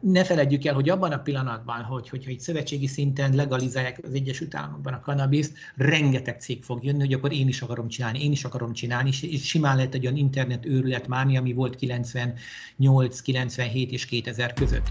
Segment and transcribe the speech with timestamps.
[0.00, 4.54] ne feledjük el, hogy abban a pillanatban, hogy, hogyha egy szövetségi szinten legalizálják az Egyesült
[4.54, 8.44] Államokban a kannabiszt, rengeteg cég fog jönni, hogy akkor én is akarom csinálni, én is
[8.44, 14.06] akarom csinálni, és simán lehet egy olyan internet őrület máni, ami volt 98, 97 és
[14.06, 14.86] 2000 között.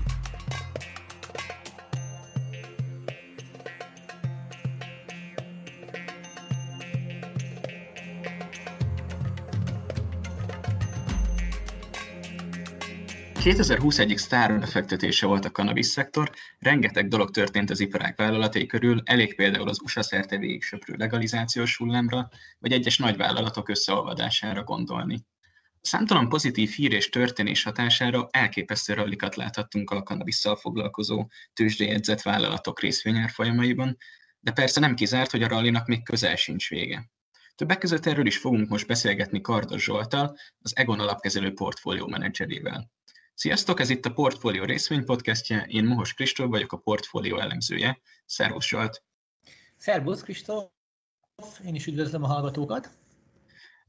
[13.42, 19.02] 2020 egyik sztár befektetése volt a cannabis szektor, rengeteg dolog történt az iparág vállalatai körül,
[19.06, 25.26] elég például az USA szerte végig legalizációs hullámra, vagy egyes nagyvállalatok összeolvadására gondolni.
[25.74, 32.82] A számtalan pozitív hír és történés hatására elképesztő rallikat láthattunk a kannabisszal foglalkozó tőzsdéjegyzett vállalatok
[32.82, 33.98] részvényárfolyamaiban,
[34.40, 37.10] de persze nem kizárt, hogy a rallinak még közel sincs vége.
[37.56, 42.96] Többek között erről is fogunk most beszélgetni Kardos Zsoltal, az Egon alapkezelő portfólió menedzserével.
[43.40, 48.00] Sziasztok, ez itt a Portfolio részvény podcastje, én Mohos Kristóf vagyok a portfólió elemzője.
[48.26, 49.04] Szervusz Zsolt!
[49.76, 50.70] Szervusz Kristóf!
[51.66, 52.90] Én is üdvözlöm a hallgatókat!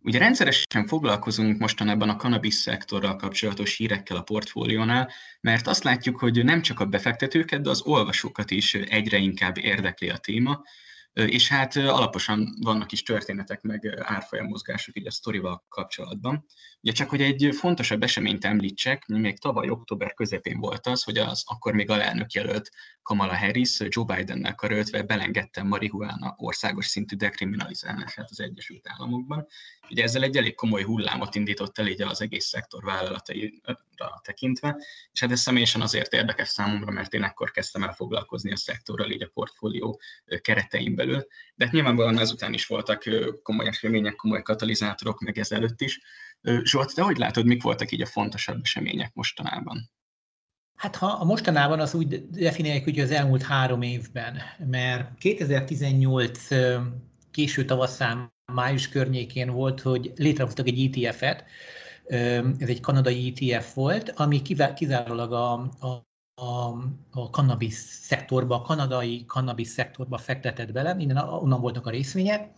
[0.00, 6.44] Ugye rendszeresen foglalkozunk mostanában a cannabis szektorral kapcsolatos hírekkel a portfóliónál, mert azt látjuk, hogy
[6.44, 10.62] nem csak a befektetőket, de az olvasókat is egyre inkább érdekli a téma,
[11.26, 16.46] és hát alaposan vannak is történetek, meg árfolyam mozgások így a sztorival kapcsolatban.
[16.80, 21.42] Ugye csak, hogy egy fontosabb eseményt említsek, még tavaly október közepén volt az, hogy az
[21.46, 22.70] akkor még alelnök jelölt
[23.02, 29.46] Kamala Harris Joe Bidennel karöltve belengedte marihuána országos szintű dekriminalizálását az Egyesült Államokban.
[29.90, 34.76] Ugye ezzel egy elég komoly hullámot indított el így az egész szektor vállalataira tekintve,
[35.12, 39.10] és hát ez személyesen azért érdekes számomra, mert én ekkor kezdtem el foglalkozni a szektorral
[39.10, 40.00] így a portfólió
[40.40, 41.07] keretein belül,
[41.54, 43.04] de hát nyilvánvalóan ezután is voltak
[43.42, 46.00] komoly események, komoly katalizátorok, meg ezelőtt is.
[46.62, 49.90] Zsolt, te hogy látod, mik voltak így a fontosabb események mostanában?
[50.76, 56.48] Hát ha a mostanában az úgy definiáljuk, hogy az elmúlt három évben, mert 2018
[57.30, 61.44] késő tavaszán, május környékén volt, hogy létrehoztak egy ETF-et,
[62.58, 64.42] ez egy kanadai ETF volt, ami
[64.74, 66.07] kizárólag a, a
[66.38, 66.68] a,
[67.10, 72.50] a cannabis szektorba, a kanadai cannabis szektorba fektetett bele, innen onnan voltak a részvények,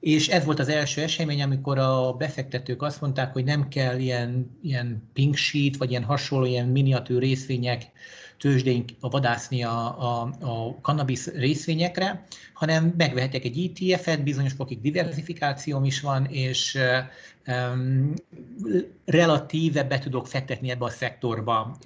[0.00, 4.58] és ez volt az első esemény, amikor a befektetők azt mondták, hogy nem kell ilyen,
[4.62, 7.90] ilyen pink sheet, vagy ilyen hasonló ilyen miniatűr részvények
[8.38, 16.00] tőzsdén vadászni a, a, a cannabis részvényekre, hanem megvehetek egy ETF-et, bizonyos fokig diversifikációm is
[16.00, 16.78] van, és
[17.46, 18.14] um,
[19.04, 21.76] relatíve be tudok fektetni ebbe a szektorba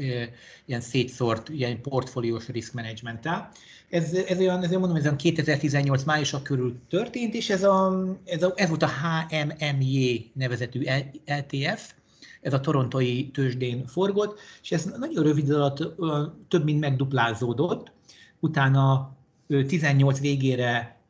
[0.65, 3.51] ilyen szétszórt, ilyen portfóliós risk management-tel.
[3.91, 8.43] Ez, ez olyan, ez mondom, ez olyan 2018 májusa körül történt, és ez, a, ez,
[8.43, 8.91] a, ez volt a
[9.29, 10.83] HMMJ nevezetű
[11.27, 11.93] LTF,
[12.41, 16.01] ez a torontói tőzsdén forgott, és ez nagyon rövid alatt
[16.49, 17.93] több mint megduplázódott.
[18.41, 19.17] Utána
[19.67, 21.01] 18 végére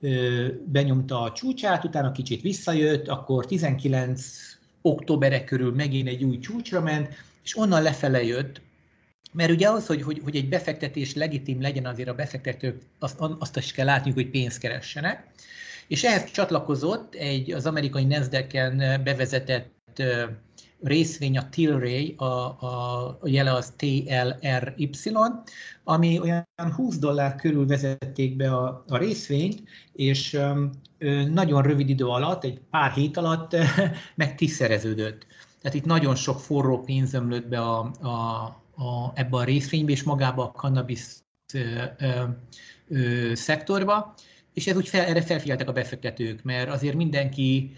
[0.64, 4.30] benyomta a csúcsát, utána kicsit visszajött, akkor 19
[4.82, 7.08] októberek körül megint egy új csúcsra ment,
[7.42, 8.60] és onnan lefele jött,
[9.32, 13.56] mert ugye az, hogy, hogy, hogy egy befektetés legitim legyen, azért a befektetők azt, azt
[13.56, 15.26] is kell látniuk, hogy pénzt keressenek.
[15.88, 20.02] És ehhez csatlakozott egy az amerikai Nasdaq-en bevezetett
[20.82, 24.90] részvény a Tilray, a, a, a jele az TLRY,
[25.84, 30.70] ami olyan 20 dollár körül vezették be a, a részvényt, és um,
[31.32, 33.56] nagyon rövid idő alatt, egy pár hét alatt
[34.16, 35.26] meg tízszereződött.
[35.62, 38.08] Tehát itt nagyon sok forró pénz ömlött be a, a,
[38.76, 41.00] a, ebbe a részvénybe és magába a cannabis
[43.32, 44.14] szektorba,
[44.54, 47.74] és ez úgy fel, erre felfigyeltek a befektetők, mert azért mindenki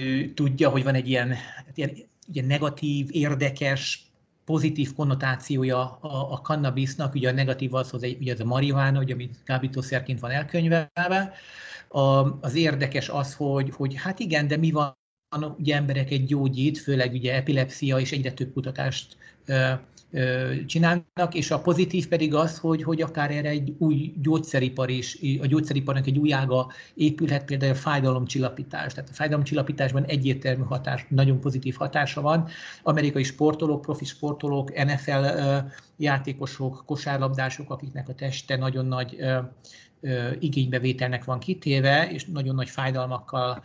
[0.00, 1.90] ö, tudja, hogy van egy ilyen, hát ilyen,
[2.32, 4.10] ilyen negatív, érdekes,
[4.44, 9.14] pozitív konnotációja a, a cannabisnak, ugye a negatív az, hogy ugye ez a marihuána, ugye,
[9.14, 11.32] ami kábítószerként van elkönyvelve.
[11.88, 12.00] A,
[12.40, 14.96] az érdekes az, hogy, hogy hát igen, de mi van,
[15.58, 19.16] ugye egy gyógyít, főleg ugye epilepszia, és egyre több kutatást
[20.66, 25.46] csinálnak, és a pozitív pedig az, hogy, hogy akár erre egy új gyógyszeripar is, a
[25.46, 28.92] gyógyszeriparnak egy új ága épülhet, például a fájdalomcsillapítás.
[28.92, 32.48] Tehát a fájdalomcsillapításban egyértelmű hatás, nagyon pozitív hatása van.
[32.82, 35.26] Amerikai sportolók, profi sportolók, NFL
[35.96, 39.16] játékosok, kosárlabdások, akiknek a teste nagyon nagy
[40.38, 43.64] igénybevételnek van kitéve, és nagyon nagy fájdalmakkal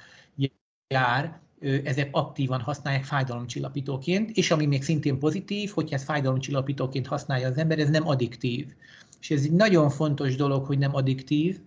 [0.88, 1.40] jár,
[1.84, 7.80] ezek aktívan használják fájdalomcsillapítóként, és ami még szintén pozitív, hogyha ezt fájdalomcsillapítóként használja az ember,
[7.80, 8.74] ez nem addiktív.
[9.22, 11.60] És ez egy nagyon fontos dolog, hogy nem addiktív,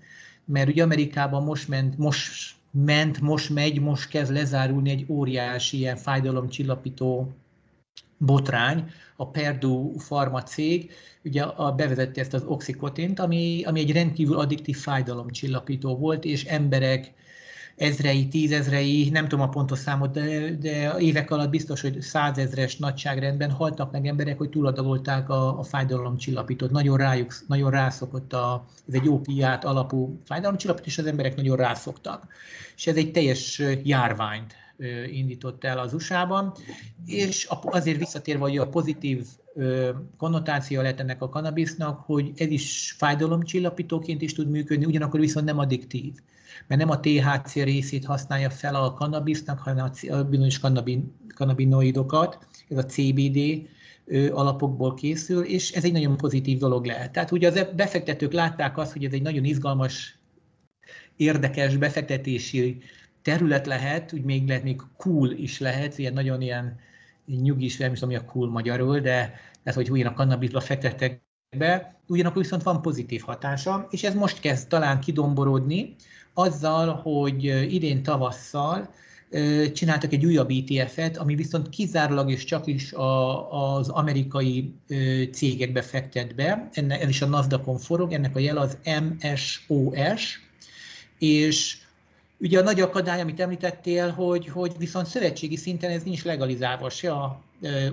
[0.45, 5.97] mert ugye Amerikában most ment, most ment, most megy, most kezd lezárulni egy óriási ilyen
[5.97, 7.33] fájdalomcsillapító
[8.17, 10.91] botrány, a Perdue Pharma cég
[11.25, 17.13] ugye a, bevezette ezt az oxikotint, ami, ami egy rendkívül addiktív fájdalomcsillapító volt, és emberek
[17.79, 23.51] ezrei, tízezrei, nem tudom a pontos számot, de, de évek alatt biztos, hogy százezres nagyságrendben
[23.51, 26.71] haltak meg emberek, hogy túladagolták a, a fájdalomcsillapítót.
[26.71, 32.27] Nagyon rájuk, nagyon rászokott a, ez egy ópiát alapú fájdalomcsillapító, és az emberek nagyon rászoktak.
[32.77, 34.55] És ez egy teljes járványt
[35.13, 36.53] indított el az USA-ban,
[37.07, 39.27] és azért visszatérve, hogy a pozitív
[40.17, 45.59] konnotáció lett ennek a kanabisznak, hogy ez is fájdalomcsillapítóként is tud működni, ugyanakkor viszont nem
[45.59, 46.13] addiktív
[46.67, 50.61] mert nem a THC részét használja fel a kannabisznak, hanem a bizonyos
[51.35, 53.69] kannabinoidokat, ez a CBD
[54.33, 57.13] alapokból készül, és ez egy nagyon pozitív dolog lehet.
[57.13, 60.19] Tehát ugye az befektetők látták azt, hogy ez egy nagyon izgalmas,
[61.17, 62.83] érdekes befektetési
[63.23, 66.79] terület lehet, úgy még lehet, még cool is lehet, ilyen nagyon ilyen
[67.27, 71.27] nyugis, nem is tudom, mi a cool magyarul, de tehát, hogy ugyan a kannabisba fektettek
[71.57, 75.95] be, ugyanakkor viszont van pozitív hatása, és ez most kezd talán kidomborodni,
[76.35, 78.91] azzal, hogy idén tavasszal
[79.73, 84.75] csináltak egy újabb ETF-et, ami viszont kizárólag és csak is a, az amerikai
[85.33, 90.41] cégekbe fektet be, enne, ez is a Nasdaqon forog, ennek a jel az MSOS,
[91.19, 91.79] és
[92.39, 97.13] ugye a nagy akadály, amit említettél, hogy, hogy viszont szövetségi szinten ez nincs legalizálva, se
[97.13, 97.43] a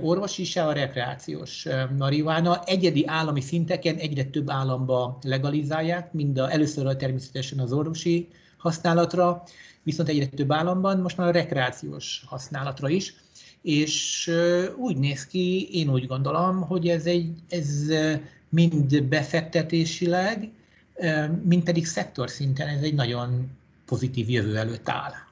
[0.02, 1.68] orvosi, se a rekreációs
[1.98, 2.64] marihuána.
[2.66, 8.28] Egyedi állami szinteken egyre több államba legalizálják, mind a, először természetesen az orvosi
[8.58, 9.44] használatra,
[9.84, 13.16] viszont egyre több államban most már a rekreációs használatra is.
[13.62, 14.32] És
[14.78, 17.68] úgy néz ki, én úgy gondolom, hogy ez, egy, ez
[18.50, 20.50] mind befektetésileg,
[21.44, 23.50] mind pedig szektor szinten ez egy nagyon
[23.86, 25.25] pozitív jövő előtt áll.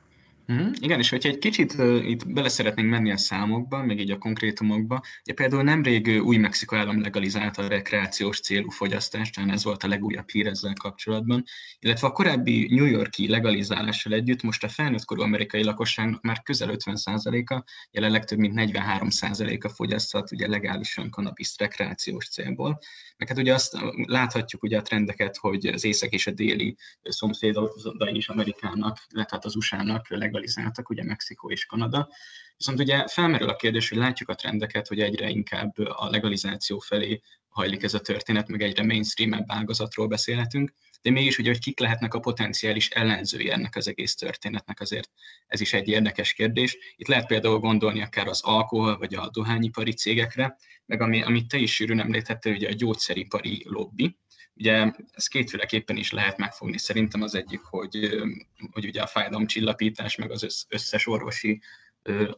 [0.51, 4.11] Mm, igen, és hogyha egy kicsit uh, itt bele szeretnénk menni a számokba, meg így
[4.11, 9.51] a konkrétumokba, ugye például nemrég uh, új Mexikó állam legalizálta a rekreációs célú fogyasztást, tehát
[9.51, 11.43] ez volt a legújabb hír ezzel kapcsolatban,
[11.79, 17.63] illetve a korábbi New Yorki legalizálással együtt most a felnőtt amerikai lakosságnak már közel 50%-a,
[17.91, 22.79] jelenleg több mint 43%-a fogyaszthat ugye legálisan kanabiszt rekreációs célból.
[23.17, 27.67] Meg hát ugye azt láthatjuk ugye a trendeket, hogy az észak és a déli szomszédai
[28.11, 32.09] is Amerikának, illetve hát az USA-nak legalizáltak, ugye Mexikó és Kanada.
[32.57, 37.21] Viszont ugye felmerül a kérdés, hogy látjuk a trendeket, hogy egyre inkább a legalizáció felé
[37.47, 42.13] hajlik ez a történet, meg egyre mainstream ágazatról beszélhetünk, de mégis ugye, hogy kik lehetnek
[42.13, 45.09] a potenciális ellenzői ennek az egész történetnek, azért
[45.47, 46.77] ez is egy érdekes kérdés.
[46.95, 51.57] Itt lehet például gondolni akár az alkohol vagy a dohányipari cégekre, meg ami, amit te
[51.57, 54.17] is sűrűn említettél, ugye a gyógyszeripari lobby,
[54.55, 56.77] Ugye ezt kétféleképpen is lehet megfogni.
[56.77, 58.23] Szerintem az egyik, hogy,
[58.71, 61.61] hogy ugye a fájdalomcsillapítás, meg az összes orvosi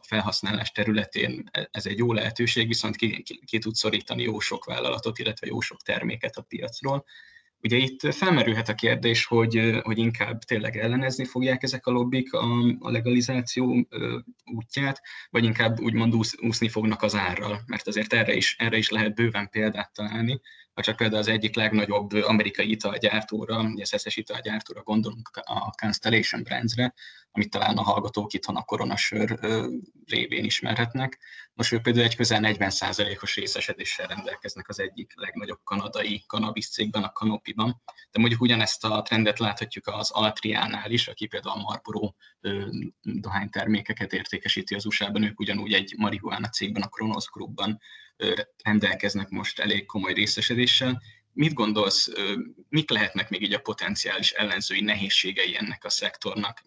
[0.00, 5.18] felhasználás területén ez egy jó lehetőség, viszont ki, ki, ki tud szorítani jó sok vállalatot,
[5.18, 7.04] illetve jó sok terméket a piacról.
[7.62, 12.44] Ugye itt felmerülhet a kérdés, hogy, hogy inkább tényleg ellenezni fogják ezek a lobbik a,
[12.78, 13.86] a legalizáció
[14.44, 15.00] útját,
[15.30, 19.48] vagy inkább úgymond úszni fognak az árral, mert azért erre is, erre is lehet bőven
[19.50, 20.40] példát találni
[20.76, 26.94] ha csak például az egyik legnagyobb amerikai italgyártóra, ugye szeszes italgyártóra gondolunk a Constellation Brandsre,
[27.30, 29.38] amit talán a hallgatók itthon a koronasör
[30.06, 31.18] révén ismerhetnek.
[31.54, 37.12] Most ők például egy közel 40%-os részesedéssel rendelkeznek az egyik legnagyobb kanadai cannabis cégben, a
[37.12, 37.82] Canopiban.
[38.10, 42.12] De mondjuk ugyanezt a trendet láthatjuk az Altriánál is, aki például a Marlboro
[43.02, 47.80] dohánytermékeket értékesíti az USA-ban, ők ugyanúgy egy marihuana cégben, a Kronos Groupban
[48.62, 51.02] rendelkeznek most elég komoly részesedéssel.
[51.32, 52.08] Mit gondolsz,
[52.68, 56.62] mik lehetnek még így a potenciális ellenzői nehézségei ennek a szektornak?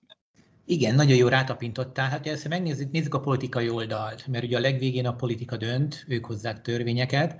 [0.65, 2.09] Igen, nagyon jó rátapintottál.
[2.09, 6.25] Hát ezt megnézzük, nézzük a politikai oldalt, mert ugye a legvégén a politika dönt, ők
[6.25, 7.39] hozzák törvényeket.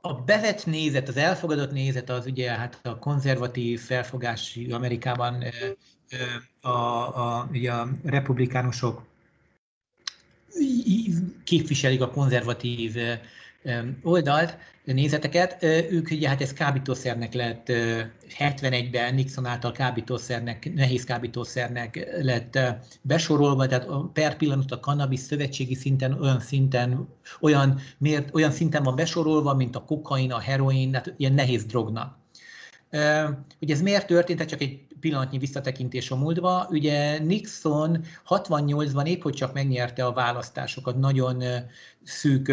[0.00, 5.44] A bevett nézet, az elfogadott nézet az ugye hát a konzervatív felfogású Amerikában
[6.60, 9.02] a, a, ugye a republikánusok
[11.44, 12.96] képviselik a konzervatív
[14.02, 15.62] oldalt, nézeteket.
[15.90, 17.72] Ők ugye hát ez kábítószernek lett
[18.38, 22.58] 71-ben Nixon által kábítószernek, nehéz kábítószernek lett
[23.02, 27.08] besorolva, tehát per pillanat a cannabis szövetségi szinten olyan szinten,
[27.40, 32.16] olyan, miért, olyan szinten van besorolva, mint a kokain, a heroin, tehát ilyen nehéz drognak.
[33.60, 34.44] Ugye ez miért történt?
[34.44, 36.66] Csak egy pillanatnyi visszatekintés a múltba.
[36.70, 41.42] Ugye Nixon 68-ban épp hogy csak megnyerte a választásokat nagyon
[42.02, 42.52] szűk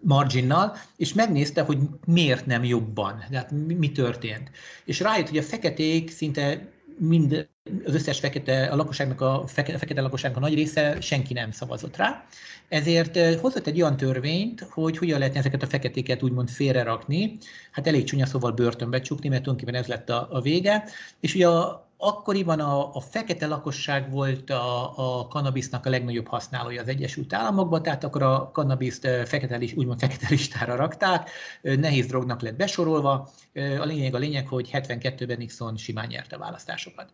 [0.00, 4.50] marginnal, és megnézte, hogy miért nem jobban, tehát mi történt.
[4.84, 7.48] És rájött, hogy a feketék szinte mind
[7.84, 11.50] az összes fekete, a lakosságnak a fekete, a fekete lakosságnak a nagy része senki nem
[11.50, 12.24] szavazott rá.
[12.68, 17.38] Ezért hozott egy olyan törvényt, hogy hogyan lehetne ezeket a feketéket úgymond félrerakni,
[17.70, 20.84] hát elég csúnya szóval börtönbe csukni, mert tulajdonképpen ez lett a, a vége.
[21.20, 26.80] És ugye a, akkoriban a, a fekete lakosság volt a, a kannabisznak a legnagyobb használója
[26.80, 31.30] az Egyesült Államokban, tehát akkor a kannabiszt fekete, úgymond fekete listára rakták,
[31.62, 33.30] nehéz drognak lett besorolva.
[33.54, 37.12] A lényeg a lényeg, hogy 72-ben Nixon simán nyerte a választásokat.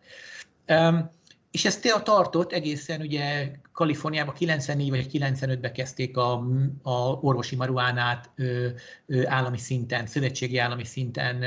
[1.51, 6.43] És ez tartott egészen ugye Kaliforniában 94 vagy 95-ben kezdték a,
[6.81, 8.67] a orvosi maruánát ö,
[9.05, 11.43] ö, állami szinten, szövetségi állami szinten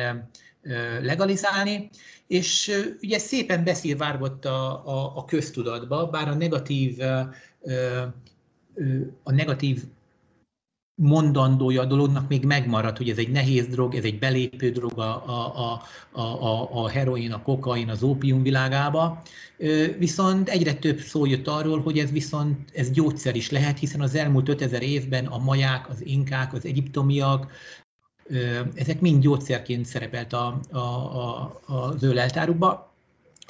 [1.03, 1.91] legalizálni,
[2.27, 2.71] és
[3.03, 6.99] ugye szépen beszélvárgott a, a, a köztudatba, bár a negatív,
[9.23, 9.83] a negatív
[10.97, 15.25] mondandója a dolognak még megmaradt, hogy ez egy nehéz drog, ez egy belépő drog a,
[15.27, 19.23] a, a, a, a heroin, a kokain, az ópium világába.
[19.99, 24.15] Viszont egyre több szó jött arról, hogy ez viszont ez gyógyszer is lehet, hiszen az
[24.15, 27.53] elmúlt 5000 évben a maják, az inkák, az egyiptomiak,
[28.75, 32.93] ezek mind gyógyszerként szerepelt a, a, a, az öleltárukban.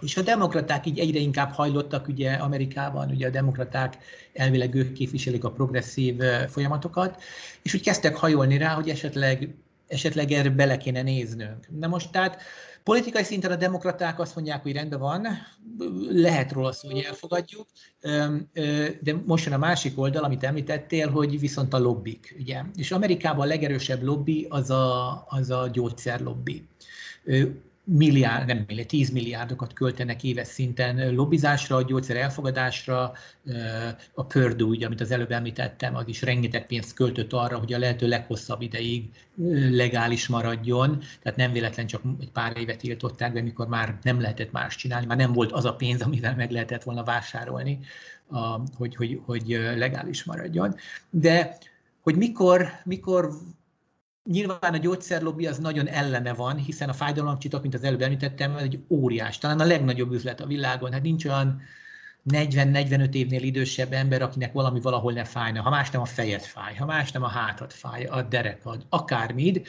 [0.02, 3.96] És a demokraták így egyre inkább hajlottak, ugye Amerikában, ugye a demokraták
[4.32, 7.22] elvileg ők képviselik a progresszív folyamatokat,
[7.62, 9.54] és úgy kezdtek hajolni rá, hogy esetleg,
[9.86, 11.68] esetleg erre bele kéne néznünk.
[11.78, 12.42] Na most tehát
[12.84, 15.26] politikai szinten a demokraták azt mondják, hogy rendben van,
[16.08, 17.66] lehet róla szó, hogy elfogadjuk,
[19.00, 22.36] de most jön a másik oldal, amit említettél, hogy viszont a lobbik.
[22.38, 22.62] Ugye?
[22.76, 26.68] És Amerikában a legerősebb lobby az a, az a gyógyszerlobbi
[27.84, 33.12] milliárd, nem milliárd, 10 milliárdokat költenek éves szinten lobbizásra, a gyógyszer elfogadásra,
[34.14, 37.78] a Purdue, ugye, amit az előbb említettem, az is rengeteg pénzt költött arra, hogy a
[37.78, 39.10] lehető leghosszabb ideig
[39.70, 44.52] legális maradjon, tehát nem véletlen csak egy pár évet tiltották be, mikor már nem lehetett
[44.52, 47.78] más csinálni, már nem volt az a pénz, amivel meg lehetett volna vásárolni,
[48.76, 50.74] hogy, hogy, hogy legális maradjon.
[51.10, 51.58] De
[52.02, 53.30] hogy mikor, mikor
[54.30, 58.84] Nyilván a gyógyszerlobbi az nagyon ellene van, hiszen a fájdalomcsitok, mint az előbb említettem, egy
[58.88, 60.92] óriás, talán a legnagyobb üzlet a világon.
[60.92, 61.60] Hát nincs olyan
[62.30, 65.62] 40-45 évnél idősebb ember, akinek valami valahol ne fájna.
[65.62, 69.66] Ha más nem a fejed fáj, ha más nem a hátad fáj, a derekad, akármid,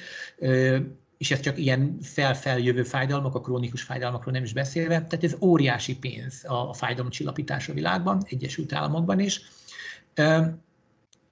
[1.17, 5.97] és ez csak ilyen felfeljövő fájdalmak, a krónikus fájdalmakról nem is beszélve, tehát ez óriási
[5.97, 9.41] pénz a fájdalomcsillapítás a világban, Egyesült Államokban is.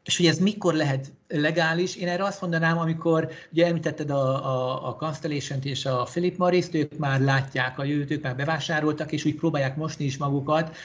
[0.04, 1.96] És hogy ez mikor lehet legális?
[1.96, 6.66] Én erre azt mondanám, amikor ugye említetted a, a, a constellation és a Philip morris
[6.72, 10.76] ők már látják a jövőt, ők már bevásároltak, és úgy próbálják mosni is magukat.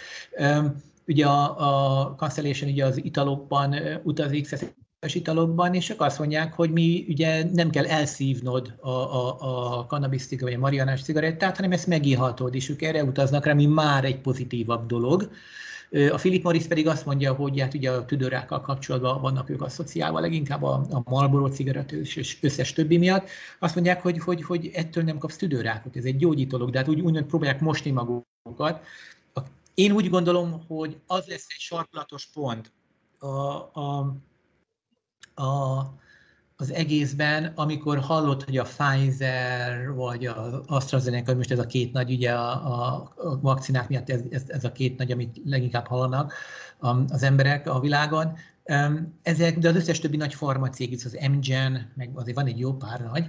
[1.07, 1.57] Ugye a,
[2.01, 7.45] a Constellation ugye az italokban utazik, szeszes italokban, és ők azt mondják, hogy mi ugye
[7.53, 12.69] nem kell elszívnod a, a, a cannabis vagy a marianás cigarettát, hanem ezt megírhatod, és
[12.69, 15.31] ők erre utaznak rá, mi már egy pozitívabb dolog.
[15.91, 20.21] A Philip Morris pedig azt mondja, hogy hát ugye a tüdőrákkal kapcsolatban vannak ők asszociálva,
[20.21, 23.29] leginkább a, a Marlboro cigaret és összes többi miatt.
[23.59, 27.01] Azt mondják, hogy, hogy, hogy ettől nem kapsz tüdőrákot, ez egy gyógyítolog, de hát úgy,
[27.01, 28.85] úgy próbálják mosni magukat.
[29.75, 32.73] Én úgy gondolom, hogy az lesz egy sarkalatos pont
[33.19, 33.27] a,
[33.81, 34.15] a,
[35.35, 35.81] a,
[36.61, 42.13] az egészben, amikor hallott, hogy a Pfizer vagy az AstraZeneca, most ez a két nagy,
[42.13, 46.33] ugye a, a, vakcinák miatt ez, ez, ez a két nagy, amit leginkább hallanak
[47.09, 48.37] az emberek a világon,
[49.23, 53.01] ezek, de az összes többi nagy farmacég, az Amgen, meg azért van egy jó pár
[53.01, 53.29] nagy,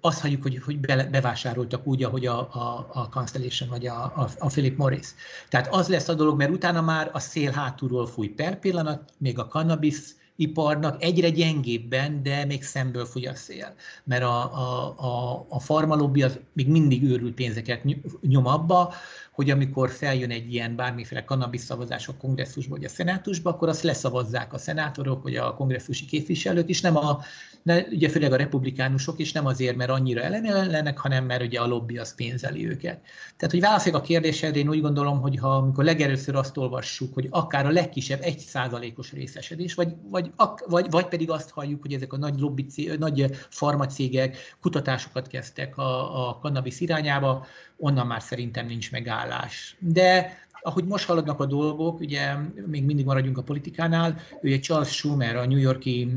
[0.00, 0.80] azt halljuk, hogy, hogy
[1.10, 5.08] bevásároltak úgy, ahogy a, a, a Constellation vagy a, a, a Philip Morris.
[5.48, 9.38] Tehát az lesz a dolog, mert utána már a szél hátulról fúj per pillanat, még
[9.38, 13.74] a cannabis iparnak egyre gyengébben, de még szemből fúj a szél.
[14.04, 17.82] Mert a, a, a, a farmalobbi az még mindig őrült pénzeket
[18.20, 18.94] nyom abba,
[19.32, 23.82] hogy amikor feljön egy ilyen bármiféle kannabisz szavazás a kongresszusba vagy a szenátusba, akkor azt
[23.82, 27.20] leszavazzák a szenátorok vagy a kongresszusi képviselők, és nem a,
[27.62, 31.66] ne, ugye főleg a republikánusok is nem azért, mert annyira ellenek, hanem mert ugye a
[31.66, 33.00] lobby az pénzeli őket.
[33.36, 37.26] Tehát, hogy válaszoljak a kérdésedre, én úgy gondolom, hogy ha amikor legelőször azt olvassuk, hogy
[37.30, 40.30] akár a legkisebb egy százalékos részesedés, vagy, vagy,
[40.66, 42.66] vagy, vagy pedig azt halljuk, hogy ezek a nagy, lobby,
[42.98, 49.76] nagy farmacégek kutatásokat kezdtek a, a cannabis irányába, onnan már szerintem nincs megállás.
[49.78, 52.34] De ahogy most haladnak a dolgok, ugye
[52.66, 56.08] még mindig maradjunk a politikánál, ő egy Charles Schumer, a New Yorki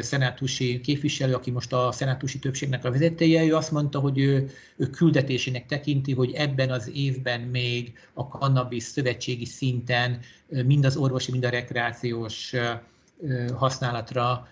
[0.00, 4.86] szenátusi képviselő, aki most a szenátusi többségnek a vezetője, ő azt mondta, hogy ő, ő
[4.86, 10.18] küldetésének tekinti, hogy ebben az évben még a cannabis szövetségi szinten
[10.48, 12.54] mind az orvosi, mind a rekreációs
[13.54, 14.48] használatra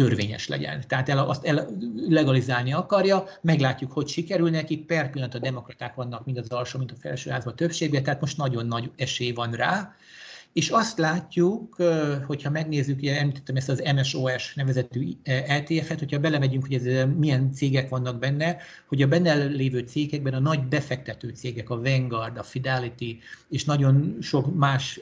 [0.00, 0.84] törvényes legyen.
[0.86, 1.68] Tehát el, azt el,
[2.08, 6.90] legalizálni akarja, meglátjuk, hogy sikerül neki, per pillanat a demokraták vannak mind az alsó, mind
[6.90, 9.94] a felsőházban többségben, tehát most nagyon nagy esély van rá,
[10.52, 11.76] és azt látjuk,
[12.26, 17.88] hogyha megnézzük, ugye említettem ezt az MSOS nevezetű ETF-et, hogyha belemegyünk, hogy ez milyen cégek
[17.88, 23.18] vannak benne, hogy a benne lévő cégekben a nagy befektető cégek, a Vanguard, a Fidelity
[23.48, 25.00] és nagyon sok más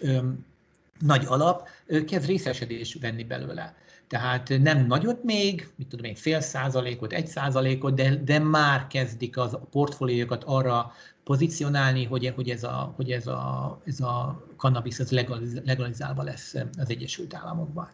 [0.98, 1.68] nagy alap
[2.06, 3.74] kezd részesedés venni belőle.
[4.08, 9.36] Tehát nem nagyot még, mit tudom én, fél százalékot, egy százalékot, de, de már kezdik
[9.38, 10.92] az a portfóliókat arra
[11.24, 16.54] pozícionálni, hogy, hogy, ez, a, hogy ez, a, ez a cannabis ez legaliz, legalizálva lesz
[16.78, 17.88] az Egyesült Államokban.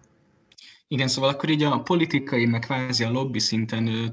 [0.88, 4.12] Igen, szóval akkor így a politikai, meg kvázi a lobby szinten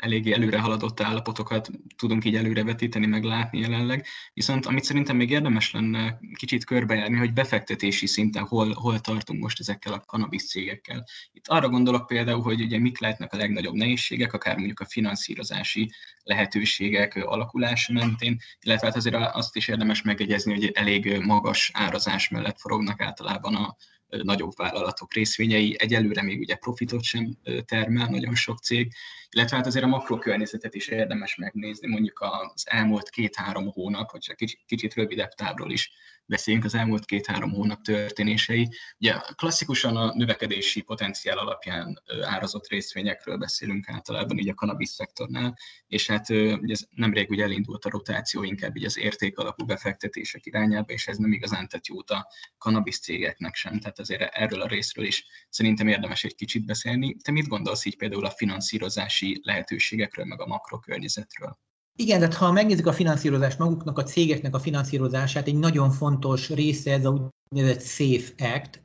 [0.00, 4.06] eléggé előre haladott állapotokat tudunk így előrevetíteni, meg látni jelenleg.
[4.32, 9.60] Viszont amit szerintem még érdemes lenne kicsit körbejárni, hogy befektetési szinten hol, hol tartunk most
[9.60, 11.04] ezekkel a cannabis cégekkel.
[11.32, 15.90] Itt arra gondolok például, hogy ugye mik lehetnek a legnagyobb nehézségek, akár mondjuk a finanszírozási
[16.22, 22.60] lehetőségek alakulása mentén, illetve hát azért azt is érdemes megjegyezni, hogy elég magas árazás mellett
[22.60, 23.76] forognak általában a,
[24.10, 28.92] nagyobb vállalatok részvényei, egyelőre még ugye profitot sem termel nagyon sok cég,
[29.30, 34.36] illetve hát azért a makrokörnyezetet is érdemes megnézni, mondjuk az elmúlt két-három hónap, vagy csak
[34.66, 35.92] kicsit, rövidebb távról is
[36.30, 38.68] beszéljünk az elmúlt két-három hónap történései.
[38.98, 46.06] Ugye klasszikusan a növekedési potenciál alapján árazott részvényekről beszélünk általában így a cannabis szektornál, és
[46.06, 51.06] hát ugye ez nemrég ugye elindult a rotáció inkább így az értékalapú befektetések irányába, és
[51.06, 55.24] ez nem igazán tett jót a cannabis cégeknek sem, tehát azért erről a részről is
[55.48, 57.16] szerintem érdemes egy kicsit beszélni.
[57.22, 61.58] Te mit gondolsz így például a finanszírozási lehetőségekről, meg a makrokörnyezetről?
[62.00, 66.92] Igen, tehát ha megnézzük a finanszírozást maguknak, a cégeknek a finanszírozását, egy nagyon fontos része
[66.92, 68.82] ez a úgynevezett SAFE Act,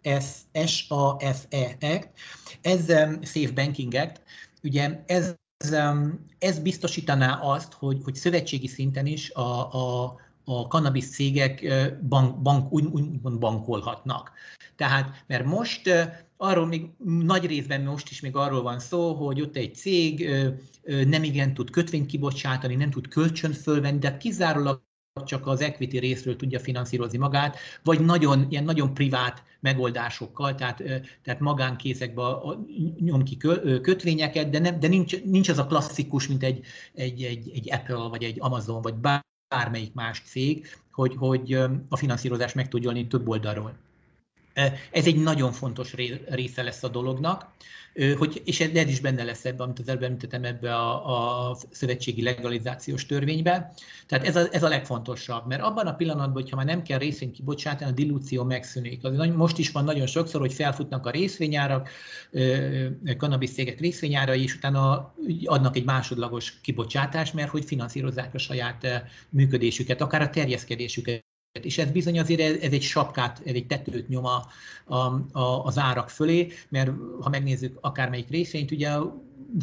[0.67, 2.09] S-A-F-E Act,
[2.61, 4.21] ez um, Safe Banking Act,
[4.63, 5.35] ugye ez,
[5.71, 10.15] um, ez biztosítaná azt, hogy, hogy szövetségi szinten is a, a,
[10.45, 11.67] a cannabis cégek
[12.07, 14.31] bank, bank, úgy, úgy bankolhatnak.
[14.75, 15.89] Tehát, mert most
[16.37, 20.29] arról még nagy részben most is még arról van szó, hogy ott egy cég
[20.83, 24.83] nem igen tud kötvényt kibocsátani, nem tud kölcsön fölvenni, de kizárólag
[25.25, 30.83] csak az equity részről tudja finanszírozni magát, vagy nagyon, ilyen nagyon privát megoldásokkal, tehát,
[31.23, 32.21] tehát magánkézekbe
[32.99, 33.37] nyom ki
[33.81, 38.07] kötvényeket, de, nem, de nincs, nincs az a klasszikus, mint egy, egy, egy, egy Apple,
[38.07, 38.95] vagy egy Amazon, vagy
[39.55, 41.53] bármelyik más cég, hogy, hogy
[41.89, 43.73] a finanszírozás meg tudja több oldalról.
[44.91, 45.93] Ez egy nagyon fontos
[46.29, 47.53] része lesz a dolognak,
[48.17, 52.21] hogy, és ez is benne lesz ebben, amit az előbb említettem, ebbe a, a szövetségi
[52.21, 53.73] legalizációs törvénybe.
[54.07, 57.35] Tehát ez a, ez a legfontosabb, mert abban a pillanatban, hogyha már nem kell részvényt
[57.35, 59.03] kibocsátani, a dilúció megszűnik.
[59.03, 61.89] Az, most is van nagyon sokszor, hogy felfutnak a részvényárak,
[63.17, 65.13] cannabis cégek részvényárai, és utána
[65.45, 68.87] adnak egy másodlagos kibocsátást, mert hogy finanszírozzák a saját
[69.29, 71.25] működésüket, akár a terjeszkedésüket
[71.61, 74.45] és ez bizony azért ez egy sapkát, ez egy tetőt nyom a,
[74.85, 74.95] a,
[75.31, 76.91] a, az árak fölé, mert
[77.21, 78.89] ha megnézzük akármelyik részvényt, ugye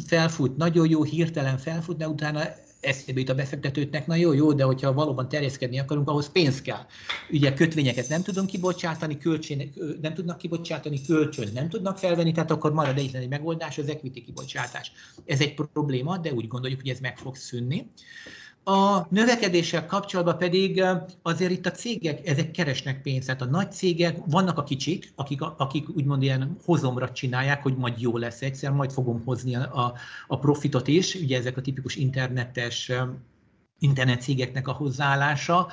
[0.07, 2.41] felfut, nagyon jó, hirtelen felfut, de utána
[2.79, 6.85] eszébe jut a befektetőknek, na jó, jó, de hogyha valóban terjeszkedni akarunk, ahhoz pénz kell.
[7.31, 12.73] Ugye kötvényeket nem tudunk kibocsátani, kölcsön, nem tudnak kibocsátani, kölcsön nem tudnak felvenni, tehát akkor
[12.73, 14.91] marad egyetlen egy megoldás, az equity kibocsátás.
[15.25, 17.91] Ez egy probléma, de úgy gondoljuk, hogy ez meg fog szűnni.
[18.63, 20.83] A növekedéssel kapcsolatban pedig
[21.21, 23.25] azért itt a cégek, ezek keresnek pénzt.
[23.25, 28.01] Tehát a nagy cégek, vannak a kicsik, akik, akik úgymond ilyen hozomra csinálják, hogy majd
[28.01, 29.93] jó lesz egyszer, majd fogom hozni a,
[30.27, 31.15] a profitot is.
[31.15, 32.91] Ugye ezek a tipikus internetes
[33.79, 35.67] internet cégeknek a hozzáállása.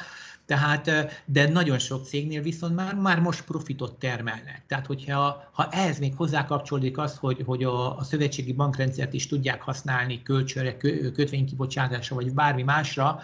[0.50, 0.90] Tehát,
[1.24, 4.62] de nagyon sok cégnél viszont már, már most profitot termelnek.
[4.66, 9.62] Tehát, hogyha ha ehhez még hozzákapcsolódik az, hogy, hogy a, a szövetségi bankrendszert is tudják
[9.62, 10.76] használni kölcsönre,
[11.12, 13.20] kötvénykibocsátásra, vagy bármi másra,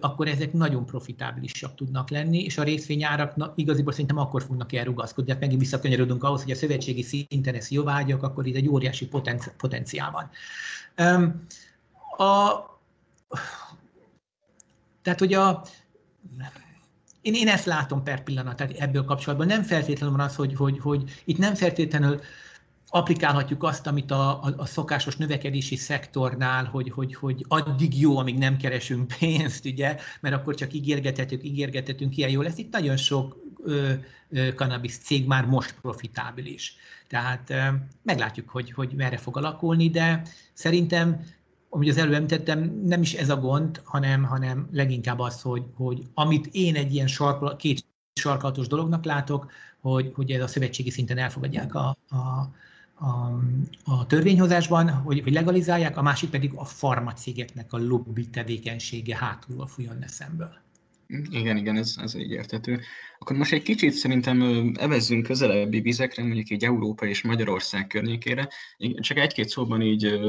[0.00, 5.30] akkor ezek nagyon profitábilisak tudnak lenni, és a részvényárak na, igaziból szerintem akkor fognak elrugaszkodni.
[5.30, 9.54] Hát megint visszakanyarodunk ahhoz, hogy a szövetségi szinten ezt jóvágyak, akkor itt egy óriási potenci-
[9.56, 10.30] potenciál van.
[12.26, 12.66] A,
[15.02, 15.62] tehát, hogy a,
[17.20, 19.46] én, én ezt látom per pillanat tehát ebből kapcsolatban.
[19.46, 22.20] Nem feltétlenül van az, hogy, hogy, hogy itt nem feltétlenül
[22.90, 28.38] applikálhatjuk azt, amit a, a, a szokásos növekedési szektornál, hogy, hogy, hogy addig jó, amíg
[28.38, 32.58] nem keresünk pénzt, ugye, mert akkor csak ígérgethetünk, ígérgethetünk, ilyen jó lesz.
[32.58, 33.92] Itt nagyon sok ö,
[34.30, 36.76] ö, cannabis cég már most profitábilis.
[37.08, 37.62] Tehát ö,
[38.02, 41.20] meglátjuk, hogy, hogy merre fog alakulni, de szerintem
[41.70, 46.02] amit az előbb említettem, nem is ez a gond, hanem, hanem leginkább az, hogy, hogy
[46.14, 49.50] amit én egy ilyen sarkol, két sarkalatos dolognak látok,
[49.80, 52.16] hogy, hogy ez a szövetségi szinten elfogadják a, a,
[53.04, 53.40] a,
[53.84, 60.04] a törvényhozásban, hogy, hogy legalizálják, a másik pedig a farmacégeknek a lobby tevékenysége hátulról fújjon
[60.06, 60.56] szemből.
[61.30, 62.80] Igen, igen, ez, ez így értető.
[63.18, 68.48] Akkor most egy kicsit szerintem evezzünk közelebbi vizekre, mondjuk egy Európa és Magyarország környékére.
[69.00, 70.20] Csak egy-két szóban így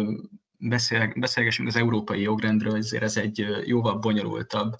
[0.59, 4.75] beszél, beszélgessünk az európai jogrendről, ezért ez egy jóval bonyolultabb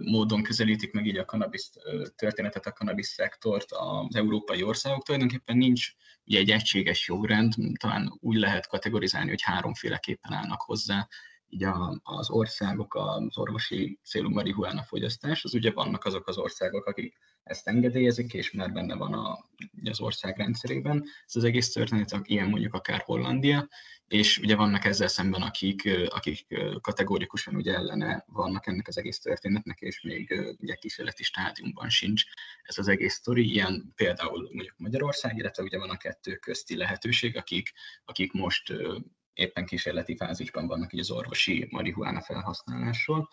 [0.00, 1.70] módon közelítik meg így a cannabis
[2.16, 5.02] történetet, a cannabis szektort az európai országok.
[5.02, 5.92] Tulajdonképpen nincs
[6.24, 11.08] ugye egy egységes jogrend, talán úgy lehet kategorizálni, hogy háromféleképpen állnak hozzá
[11.48, 16.86] így a, az országok az orvosi célú marihuána fogyasztás, az ugye vannak azok az országok,
[16.86, 19.38] akik ezt engedélyezik, és már benne van a,
[19.84, 21.04] az ország rendszerében.
[21.26, 23.68] Ez az egész történet, ilyen mondjuk akár Hollandia,
[24.08, 26.46] és ugye vannak ezzel szemben, akik, akik
[26.80, 32.22] kategórikusan ugye ellene vannak ennek az egész történetnek, és még ugye kísérleti stádiumban sincs
[32.62, 33.50] ez az egész sztori.
[33.50, 37.72] Ilyen például mondjuk Magyarország, illetve ugye van a kettő közti lehetőség, akik,
[38.04, 38.72] akik most
[39.32, 43.28] éppen kísérleti fázisban vannak így az orvosi marihuána felhasználásról.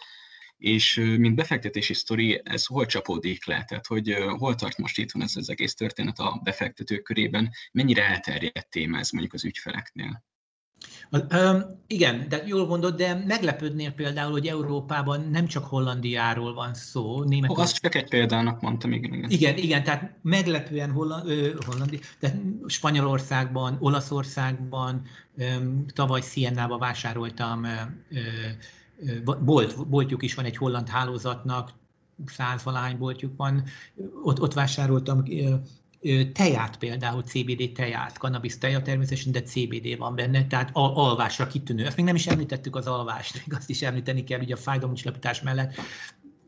[0.58, 3.64] És mint befektetési sztori, ez hol csapódik le?
[3.64, 7.50] Tehát, hogy hol tart most itt van ez az egész történet a befektetők körében?
[7.72, 10.24] Mennyire elterjedt téma ez mondjuk az ügyfeleknél?
[11.88, 17.24] Igen, de jól mondod, de meglepődnél például, hogy Európában nem csak Hollandiáról van szó.
[17.24, 17.58] Németország...
[17.58, 19.14] Oh, azt csak egy példának mondtam, igen.
[19.14, 25.02] Igen, igen, igen tehát meglepően Holland, ö, Hollandi, de Spanyolországban, Olaszországban,
[25.38, 25.44] ö,
[25.94, 27.70] tavaly Siennába vásároltam, ö,
[29.06, 31.70] ö, bolt, boltjuk is van egy holland hálózatnak,
[32.26, 33.64] százvalány boltjuk van,
[34.24, 35.24] ott, ott vásároltam
[36.34, 41.86] teját például, CBD teját, cannabis teja természetesen, de CBD van benne, tehát alvásra kitűnő.
[41.86, 45.42] Ezt még nem is említettük az alvást, még azt is említeni kell, ugye a fájdalomcsillapítás
[45.42, 45.74] mellett,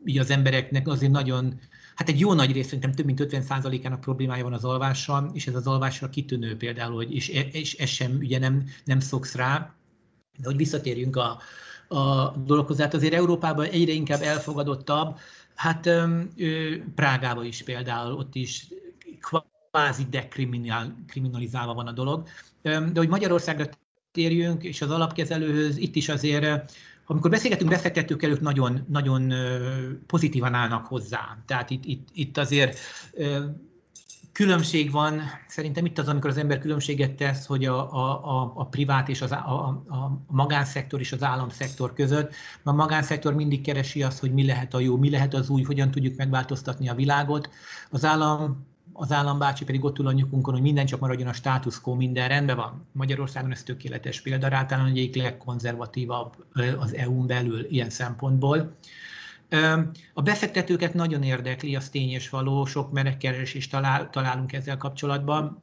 [0.04, 1.60] ugye az embereknek azért nagyon,
[1.94, 5.54] hát egy jó nagy rész, szerintem több mint 50%-ának problémája van az alvással, és ez
[5.54, 9.74] az alvásra kitűnő például, hogy, és, és ez sem, ugye nem, nem szoksz rá,
[10.38, 11.38] de hogy visszatérjünk a,
[11.88, 15.18] a dologhoz, hát azért Európában egyre inkább elfogadottabb,
[15.54, 15.90] hát
[16.94, 18.66] Prágában is például, ott is
[19.70, 22.26] kvázi dekriminalizálva van a dolog.
[22.62, 23.64] De hogy Magyarországra
[24.12, 26.72] térjünk, és az alapkezelőhöz, itt is azért,
[27.06, 29.32] amikor beszélgetünk befektetőkkel, ők nagyon, nagyon
[30.06, 31.38] pozitívan állnak hozzá.
[31.46, 32.78] Tehát itt, itt, itt azért
[34.32, 39.08] különbség van, szerintem itt az, amikor az ember különbséget tesz, hogy a, a, a privát
[39.08, 42.34] és az, a, a magánszektor és az államszektor között.
[42.62, 45.90] A magánszektor mindig keresi azt, hogy mi lehet a jó, mi lehet az új, hogyan
[45.90, 47.48] tudjuk megváltoztatni a világot.
[47.90, 51.80] Az állam az állambácsi pedig ott ül a nyukunkon, hogy minden csak maradjon a status
[51.80, 52.86] quo, minden rendben van.
[52.92, 56.44] Magyarországon ez tökéletes példa, általán egyik legkonzervatívabb
[56.78, 58.76] az EU-n belül ilyen szempontból.
[60.14, 65.62] A befektetőket nagyon érdekli, az tény és való, sok menekkeresést talál, találunk ezzel kapcsolatban,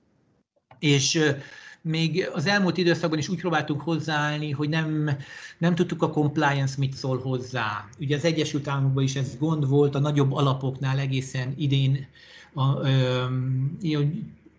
[0.80, 1.34] és
[1.82, 5.18] még az elmúlt időszakban is úgy próbáltunk hozzáállni, hogy nem,
[5.58, 7.88] nem tudtuk a compliance mit szól hozzá.
[8.00, 12.08] Ugye az Egyesült Államokban is ez gond volt, a nagyobb alapoknál egészen idén
[12.54, 13.26] a, ö,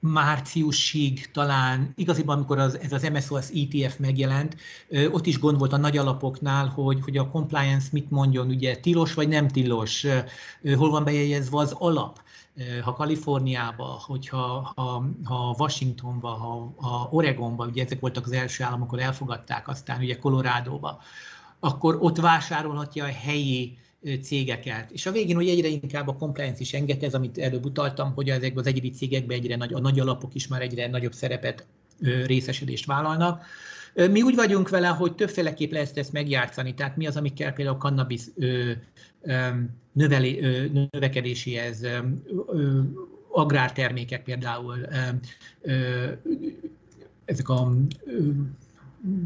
[0.03, 4.57] márciusig talán, igaziban amikor az, ez az MSOS ETF megjelent,
[5.11, 9.15] ott is gond volt a nagy alapoknál, hogy, hogy a compliance mit mondjon, ugye tilos
[9.15, 10.07] vagy nem tilos,
[10.77, 12.23] hol van bejegyezve az alap?
[12.83, 18.93] Ha Kaliforniába, hogyha ha, ha Washingtonba, ha, ha Oregonba, ugye ezek voltak az első államok,
[18.93, 21.01] ahol elfogadták, aztán ugye Colorado-ba,
[21.61, 23.79] akkor ott vásárolhatja a helyi
[24.23, 24.91] cégeket.
[24.91, 28.29] És a végén hogy egyre inkább a compliance is enged, ez, amit előbb utaltam, hogy
[28.29, 31.67] ezekben az egyedi cégekben egyre nagy, a nagy alapok is már egyre nagyobb szerepet,
[32.27, 33.45] részesedést vállalnak.
[33.95, 37.77] Mi úgy vagyunk vele, hogy többféleképp lehet ezt megjátszani, tehát mi az, ami kell például
[37.77, 38.23] a cannabis
[39.93, 40.41] növeli,
[40.91, 41.87] növekedéséhez,
[43.33, 44.87] agrártermékek például,
[47.25, 47.73] ezek a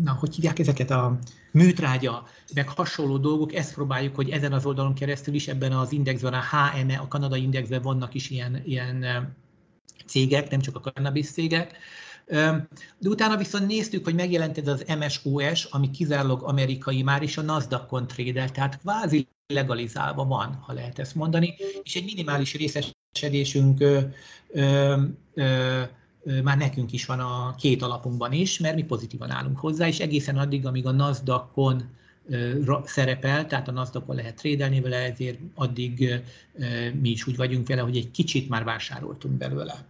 [0.04, 1.18] na, hogy hívják ezeket a
[1.50, 6.32] műtrágya, meg hasonló dolgok, ezt próbáljuk, hogy ezen az oldalon keresztül is ebben az indexben,
[6.32, 9.04] a HME, a kanadai indexben vannak is ilyen, ilyen
[10.06, 11.78] cégek, nem csak a cannabis cégek,
[12.98, 17.42] de utána viszont néztük, hogy megjelent ez az MSOS, ami kizárólag amerikai már is a
[17.42, 24.00] Nasdaq-on trédel, tehát kvázi legalizálva van, ha lehet ezt mondani, és egy minimális részesedésünk ö,
[24.52, 25.02] ö,
[25.34, 25.82] ö,
[26.42, 30.38] már nekünk is van a két alapunkban is, mert mi pozitívan állunk hozzá, és egészen
[30.38, 31.82] addig, amíg a Nasdaq-on
[32.84, 36.22] szerepel, tehát a Nasdaq-on lehet trédelni vele, ezért addig
[37.00, 39.84] mi is úgy vagyunk vele, hogy egy kicsit már vásároltunk belőle.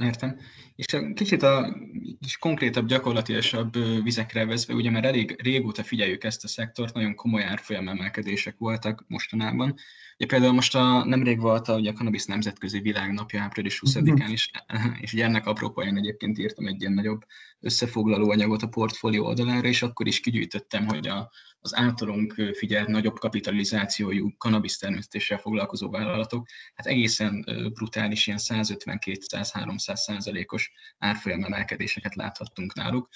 [0.00, 0.38] Értem.
[0.76, 1.76] És kicsit a
[2.20, 7.44] kis konkrétabb, gyakorlatilasabb vizekre vezve, ugye már elég régóta figyeljük ezt a szektort, nagyon komoly
[7.44, 9.74] árfolyam emelkedések voltak mostanában.
[10.16, 14.50] Ugye például most a, nemrég volt a, ugye a Cannabis Nemzetközi Világnapja április 20-án is,
[15.00, 17.24] és ugye ennek apropóján egyébként írtam egy ilyen nagyobb
[17.60, 21.30] összefoglaló anyagot a portfólió oldalára, és akkor is kigyűjtöttem, hogy a,
[21.64, 30.72] az általunk figyelt nagyobb kapitalizációjú cannabis termesztéssel foglalkozó vállalatok, hát egészen brutális, ilyen 152-300 százalékos
[30.98, 33.08] árfolyam emelkedéseket láthattunk náluk.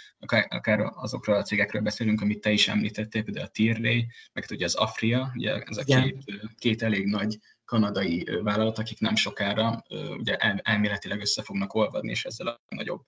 [0.48, 4.74] Akár, azokról a cégekről beszélünk, amit te is említettél, például a Tirray, meg ugye az
[4.74, 6.24] Afria, ugye ez a két,
[6.58, 9.82] két elég nagy kanadai vállalat, akik nem sokára
[10.18, 13.02] ugye elméletileg össze fognak olvadni, és ezzel a nagyobb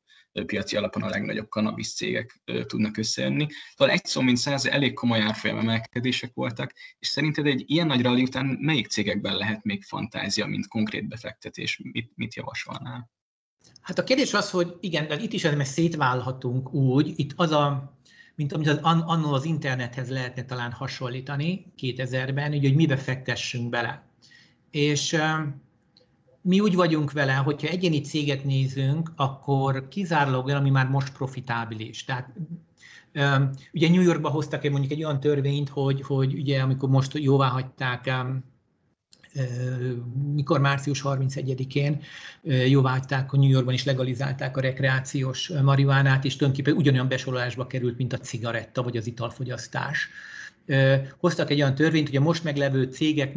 [0.46, 3.46] piaci alapon a legnagyobb cannabis cégek tudnak összejönni.
[3.76, 8.02] Szóval egy szó, mint száz, elég komoly árfolyam emelkedések voltak, és szerinted egy ilyen nagy
[8.02, 11.80] rally után melyik cégekben lehet még fantázia, mint konkrét befektetés?
[11.92, 13.10] Mit, mit javasolnál?
[13.80, 17.96] Hát a kérdés az, hogy igen, de itt is azért szétválhatunk úgy, itt az a,
[18.34, 24.07] mint amit az, annól az internethez lehetne talán hasonlítani 2000-ben, hogy, hogy mibe fektessünk bele.
[24.70, 25.16] És
[26.40, 32.04] mi úgy vagyunk vele, hogyha egyéni céget nézünk, akkor kizárólag olyan, ami már most profitábilis.
[32.04, 32.32] Tehát
[33.72, 37.48] ugye New Yorkba hoztak egy mondjuk egy olyan törvényt, hogy, hogy ugye amikor most jóvá
[37.48, 38.10] hagyták
[40.34, 42.02] mikor március 31-én
[42.42, 48.12] jóváhagyták, hogy New Yorkban is legalizálták a rekreációs marihuánát, és tulajdonképpen ugyanolyan besorolásba került, mint
[48.12, 50.08] a cigaretta vagy az italfogyasztás
[51.18, 53.36] hoztak egy olyan törvényt, hogy a most meglevő cégek,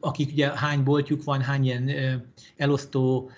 [0.00, 1.90] akik ugye hány boltjuk van, hány ilyen
[2.56, 3.30] elosztó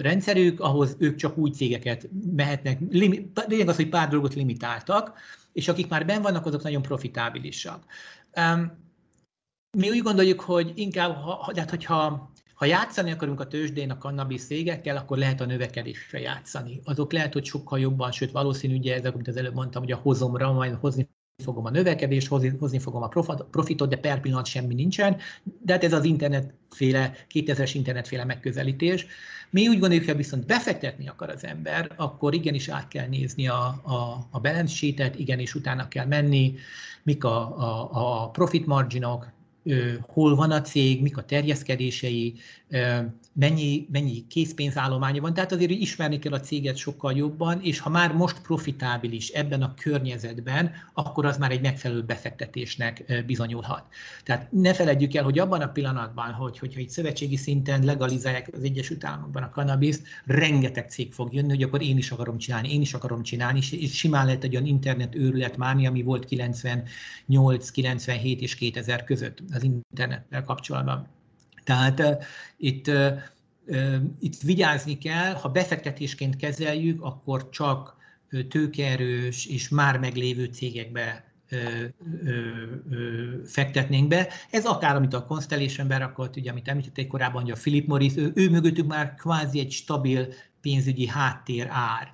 [0.00, 5.18] rendszerük, ahhoz ők csak új cégeket mehetnek, lényeg az, hogy pár dolgot limitáltak,
[5.52, 7.84] és akik már ben vannak, azok nagyon profitábilisak.
[9.78, 14.44] Mi úgy gondoljuk, hogy inkább, ha, hát hogyha ha játszani akarunk a tőzsdén a cannabis
[14.44, 16.80] cégekkel, akkor lehet a növekedésre játszani.
[16.84, 19.96] Azok lehet, hogy sokkal jobban, sőt valószínű, ugye ezek, amit az előbb mondtam, hogy a
[19.96, 21.08] hozomra majd hozni
[21.40, 23.08] fogom a növekedést, hozni, hozni fogom a
[23.50, 25.16] profitot, de per pillanat semmi nincsen.
[25.62, 29.06] De hát ez az internetféle, 2000-es internetféle megközelítés.
[29.50, 33.80] Mi úgy gondoljuk, hogy viszont befektetni akar az ember, akkor igenis át kell nézni a,
[33.82, 36.54] a, a balance sheet-et, igenis utána kell menni,
[37.02, 37.88] mik a, a,
[38.22, 39.26] a profit marginok,
[40.00, 42.34] hol van a cég, mik a terjeszkedései,
[43.32, 45.34] mennyi, mennyi készpénzállománya van.
[45.34, 49.74] Tehát azért ismerni kell a céget sokkal jobban, és ha már most profitábilis ebben a
[49.74, 53.84] környezetben, akkor az már egy megfelelő befektetésnek bizonyulhat.
[54.24, 58.62] Tehát ne feledjük el, hogy abban a pillanatban, hogy, hogyha egy szövetségi szinten legalizálják az
[58.62, 62.80] Egyesült Államokban a kanabiszt, rengeteg cég fog jönni, hogy akkor én is akarom csinálni, én
[62.80, 68.40] is akarom csinálni, és simán lehet egy olyan internet őrület máni, ami volt 98, 97
[68.40, 71.08] és 2000 között az internettel kapcsolatban.
[71.64, 72.22] Tehát uh,
[72.56, 73.18] itt, uh,
[74.20, 77.96] itt vigyázni kell, ha befektetésként kezeljük, akkor csak
[78.48, 81.30] tőkeerős és már meglévő cégekbe
[83.44, 84.28] fektetnénk be.
[84.50, 88.32] Ez akár, amit a Constellation berakott, ugye, amit említették korábban, hogy a Philip Morris, ő,
[88.34, 92.12] ő mögöttük már kvázi egy stabil pénzügyi háttér ár.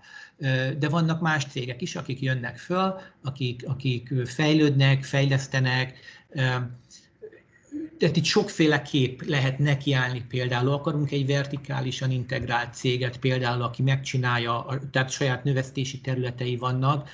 [0.78, 5.98] De vannak más cégek is, akik jönnek föl, akik, akik fejlődnek, fejlesztenek,
[7.98, 10.72] tehát itt sokféle kép lehet nekiállni például.
[10.72, 17.08] Akarunk egy vertikálisan integrált céget például, aki megcsinálja, tehát saját növesztési területei vannak,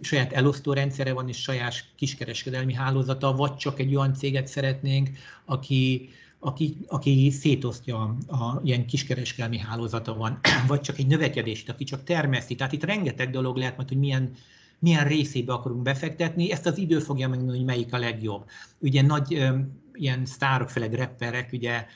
[0.00, 5.10] saját elosztó rendszere van, és saját kiskereskedelmi hálózata, vagy csak egy olyan céget szeretnénk,
[5.44, 12.04] aki, aki, aki szétosztja a ilyen kiskereskedelmi hálózata van, vagy csak egy növekedést, aki csak
[12.04, 12.54] termeszti.
[12.54, 14.32] Tehát itt rengeteg dolog lehet, mert hogy milyen
[14.78, 18.48] milyen részébe akarunk befektetni, ezt az idő fogja megmondani, hogy melyik a legjobb.
[18.78, 19.46] Ugye nagy
[19.92, 21.86] ilyen sztárok, főleg rapperek, ugye,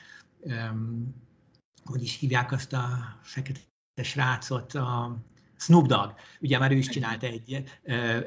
[1.85, 2.87] hogy is hívják azt a
[3.21, 3.59] fekete
[4.03, 5.17] srácot, a
[5.57, 7.63] Snoop Dogg, ugye már ő is csinált egy,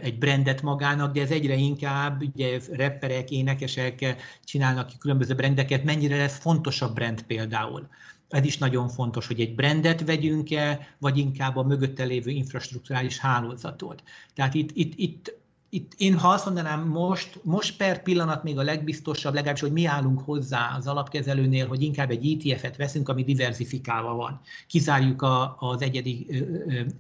[0.01, 6.39] egy brandet magának, de ez egyre inkább, ugye rapperek, énekesek csinálnak különböző brandeket, mennyire lesz
[6.39, 7.89] fontosabb brand például
[8.35, 14.03] ez is nagyon fontos, hogy egy brandet vegyünk-e, vagy inkább a mögötte lévő infrastruktúrális hálózatot.
[14.35, 18.63] Tehát itt, itt, itt, itt én ha azt mondanám most, most per pillanat még a
[18.63, 24.15] legbiztosabb, legalábbis, hogy mi állunk hozzá az alapkezelőnél, hogy inkább egy ETF-et veszünk, ami diversifikálva
[24.15, 24.41] van.
[24.67, 26.27] Kizárjuk a, az egyedi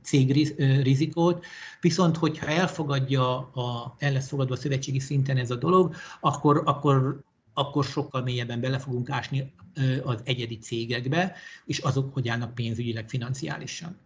[0.03, 1.45] cég rizikót,
[1.81, 7.25] viszont hogyha elfogadja, a, el lesz fogadva a szövetségi szinten ez a dolog, akkor, akkor
[7.55, 9.55] akkor sokkal mélyebben bele fogunk ásni
[10.03, 13.99] az egyedi cégekbe, és azok hogy állnak pénzügyileg, financiálisan.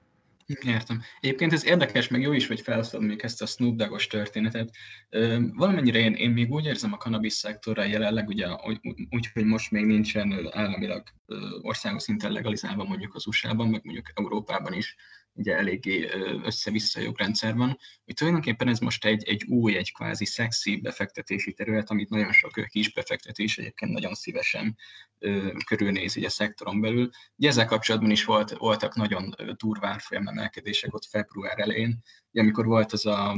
[0.65, 1.03] Értem.
[1.21, 4.71] Egyébként ez érdekes, meg jó is, hogy felhoztad még ezt a Snoop Dogg-os történetet.
[5.55, 8.47] Valamennyire én, én még úgy érzem a cannabis szektorra jelenleg, ugye
[9.11, 11.03] úgy, hogy most még nincsen államilag
[11.63, 14.97] országos szinten legalizálva mondjuk az USA-ban, meg mondjuk Európában is,
[15.39, 16.09] ugye eléggé
[16.45, 21.91] össze-vissza jogrendszer van, hogy tulajdonképpen ez most egy, egy új, egy kvázi szexi befektetési terület,
[21.91, 24.77] amit nagyon sok kis befektetés egyébként nagyon szívesen
[25.19, 27.11] ö, körülnéz így a szektoron belül.
[27.37, 32.93] Ugye ezzel kapcsolatban is volt, voltak nagyon durvá folyamemelkedések ott február elején, ugye amikor volt
[32.93, 33.37] az a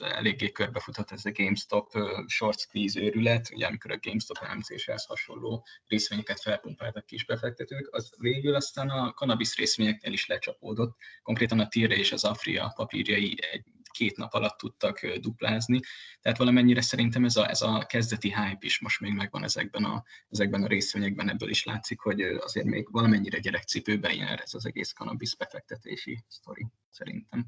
[0.00, 1.92] eléggé körbefutott ez a GameStop
[2.26, 8.54] short squeeze őrület, ugye amikor a GameStop elemzéshez hasonló részvényeket felpumpáltak kis befektetők, az végül
[8.54, 10.96] aztán a cannabis részvényeknél is lecsapódott.
[11.22, 15.80] Konkrétan a TIRE és az Afria papírjai egy két nap alatt tudtak duplázni.
[16.20, 20.04] Tehát valamennyire szerintem ez a, ez a kezdeti hype is most még megvan ezekben a,
[20.28, 24.92] ezekben a részvényekben, ebből is látszik, hogy azért még valamennyire gyerekcipőben jár ez az egész
[24.92, 27.46] cannabis befektetési sztori, szerintem.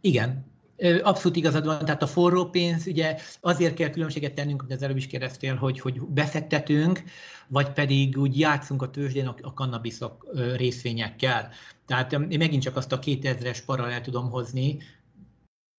[0.00, 0.59] Igen,
[1.02, 4.96] Abszolút igazad van, tehát a forró pénz, ugye azért kell különbséget tennünk, amit az előbb
[4.96, 7.02] is kérdeztél, hogy, hogy befektetünk,
[7.48, 11.50] vagy pedig úgy játszunk a tőzsdén a, a kannabiszok részvényekkel.
[11.86, 14.78] Tehát én megint csak azt a 2000-es paralel tudom hozni,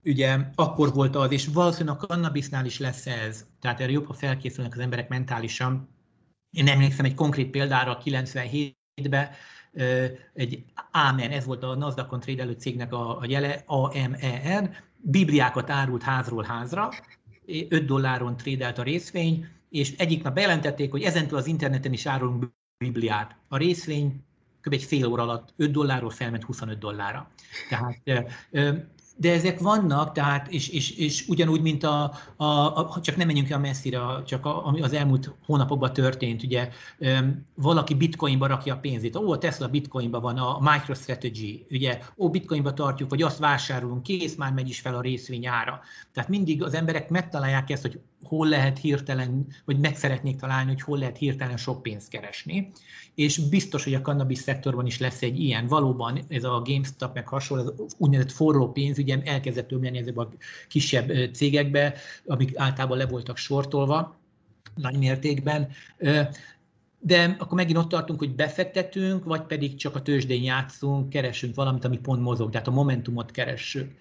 [0.04, 4.14] ugye akkor volt az, és valószínűleg a kannabisznál is lesz ez, tehát erre jobb, ha
[4.14, 5.90] felkészülnek az emberek mentálisan.
[6.52, 9.30] Én emlékszem egy konkrét példára 97-ben,
[10.34, 16.44] egy Amen, ez volt a Nasdaqon trédelő cégnek a, a jele, AMEN, bibliákat árult házról
[16.44, 16.90] házra,
[17.70, 22.46] 5 dolláron trédelt a részvény, és egyik nap bejelentették, hogy ezentől az interneten is árulunk
[22.78, 23.36] bibliát.
[23.48, 24.24] A részvény
[24.62, 24.74] kb.
[24.74, 27.30] egy fél óra alatt 5 dollárról felment 25 dollárra.
[27.70, 28.02] Tehát
[29.18, 33.50] de ezek vannak, tehát, és, és, és ugyanúgy, mint a, a, a, csak nem menjünk
[33.50, 36.70] el messzire, csak a, ami az elmúlt hónapokban történt, ugye
[37.56, 42.74] valaki bitcoinba rakja a pénzét, ó, a Tesla bitcoinba van, a MicroStrategy, ugye, ó, bitcoinba
[42.74, 45.82] tartjuk, vagy azt vásárolunk, kész, már megy is fel a részvény ára.
[46.14, 50.82] Tehát mindig az emberek megtalálják ezt, hogy hol lehet hirtelen, vagy meg szeretnék találni, hogy
[50.82, 52.72] hol lehet hirtelen sok pénzt keresni.
[53.16, 55.68] És biztos, hogy a cannabis szektorban is lesz egy ilyen.
[55.68, 60.30] Valóban ez a GameStop meg hasonló, az úgynevezett forró pénz, ugye elkezdett tömleni ezekbe a
[60.68, 61.94] kisebb cégekbe,
[62.26, 64.20] amik általában le voltak sortolva
[64.76, 65.70] nagy mértékben.
[67.00, 71.86] De akkor megint ott tartunk, hogy befektetünk, vagy pedig csak a tőzsdén játszunk, keresünk valamit,
[71.86, 73.96] ami pont mozog, tehát a momentumot keressük.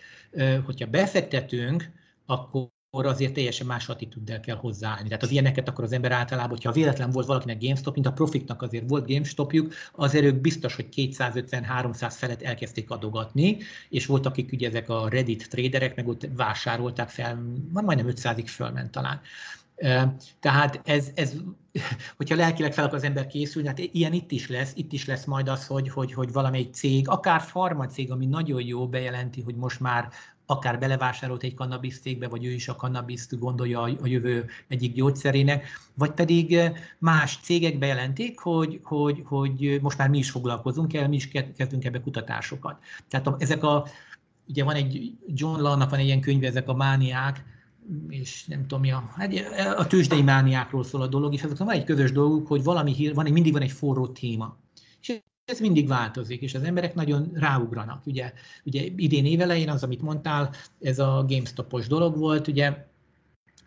[0.65, 1.91] Hogyha befektetünk,
[2.27, 5.09] akkor akkor azért teljesen más attitűddel kell hozzáállni.
[5.09, 8.63] Tehát az ilyeneket akkor az ember általában, hogyha véletlen volt valakinek GameStop, mint a Profitnak
[8.63, 13.57] azért volt GameStopjuk, azért ők biztos, hogy 250-300 felett elkezdték adogatni,
[13.89, 18.91] és voltak, akik ugye ezek a Reddit traderek, meg ott vásárolták fel, majdnem 500-ig fölment
[18.91, 19.21] talán.
[20.41, 21.35] Tehát ez, ez,
[22.17, 25.25] hogyha lelkileg fel akar az ember készülni, hát ilyen itt is lesz, itt is lesz
[25.25, 29.81] majd az, hogy, hogy, hogy valamelyik cég, akár farmacég, ami nagyon jó bejelenti, hogy most
[29.81, 30.09] már
[30.51, 35.67] akár belevásárolt egy kannabis cégbe, vagy ő is a kannabiszt gondolja a jövő egyik gyógyszerének,
[35.95, 41.09] vagy pedig eh, más cégek bejelentik, hogy, hogy, hogy most már mi is foglalkozunk el,
[41.09, 42.79] mi is kezdünk ebbe kutatásokat.
[43.09, 43.87] Tehát a, ezek a,
[44.49, 47.45] ugye van egy, John Lannak van egy ilyen könyve, ezek a mániák,
[48.09, 49.35] és nem tudom mi a, hát
[49.77, 53.15] a tőzsdei mániákról szól a dolog, és azoknak van egy közös dolguk, hogy valami hír,
[53.15, 54.57] van, mindig van egy forró téma.
[55.01, 58.07] És ez mindig változik, és az emberek nagyon ráugranak.
[58.07, 58.33] Ugye,
[58.65, 62.89] ugye idén évelején az, amit mondtál, ez a GameStop-os dolog volt, ugye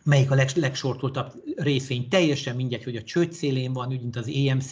[0.04, 2.08] melyik a legsortoltabb részvény.
[2.08, 4.72] Teljesen mindegy, hogy a csőd szélén van, úgy, mint az AMC,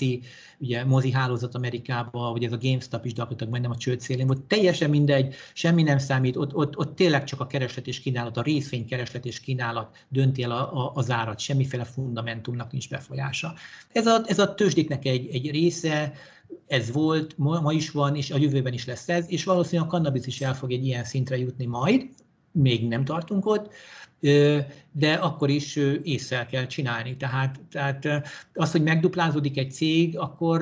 [0.60, 4.42] ugye mozi hálózat Amerikában, vagy ez a GameStop is gyakorlatilag majdnem a csőd szélén volt.
[4.42, 8.42] Teljesen mindegy, semmi nem számít, ott, ott, ott tényleg csak a kereslet és kínálat, a
[8.42, 13.54] részvény kereslet és kínálat dönti el a, a, az árat, semmiféle fundamentumnak nincs befolyása.
[13.92, 16.14] Ez a, ez a tőzsdéknek egy, egy része,
[16.68, 20.26] ez volt, ma, is van, és a jövőben is lesz ez, és valószínűleg a cannabis
[20.26, 22.10] is el fog egy ilyen szintre jutni majd,
[22.52, 23.74] még nem tartunk ott,
[24.92, 27.18] de akkor is észre kell csinálni.
[27.18, 28.08] Tehát, tehát
[28.54, 30.62] az, hogy megduplázódik egy cég, akkor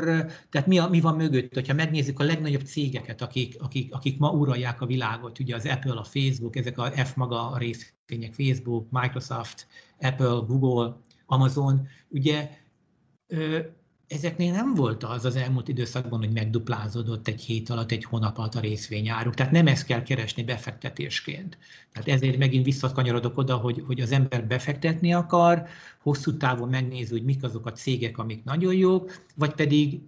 [0.49, 1.53] tehát mi, a, mi van mögött?
[1.53, 5.93] Hogyha megnézzük a legnagyobb cégeket, akik, akik, akik ma uralják a világot, ugye az Apple,
[5.93, 9.67] a Facebook, ezek a F maga a részvények, Facebook, Microsoft,
[9.99, 12.49] Apple, Google, Amazon, ugye
[14.09, 18.55] ezeknél nem volt az az elmúlt időszakban, hogy megduplázódott egy hét alatt, egy hónap alatt
[18.55, 19.33] a részvényáruk.
[19.33, 21.57] Tehát nem ezt kell keresni befektetésként.
[21.91, 25.63] Tehát ezért megint visszakanyarodok oda, hogy, hogy az ember befektetni akar,
[26.01, 29.99] hosszú távon megnézi, hogy mik azok a cégek, amik nagyon jók, vagy pedig